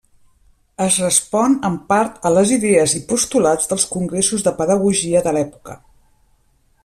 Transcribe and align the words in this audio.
Es 0.85 0.95
respon 1.01 1.57
en 1.69 1.75
part 1.91 2.25
a 2.29 2.31
les 2.37 2.53
idees 2.55 2.97
i 3.01 3.03
postulats 3.13 3.71
dels 3.73 3.85
congressos 3.95 4.45
de 4.49 4.57
pedagogia 4.63 5.25
de 5.29 5.35
l'època. 5.37 5.79